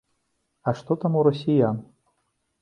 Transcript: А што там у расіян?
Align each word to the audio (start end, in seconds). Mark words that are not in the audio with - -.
А 0.69 0.73
што 0.79 0.97
там 1.03 1.19
у 1.19 1.21
расіян? 1.27 1.77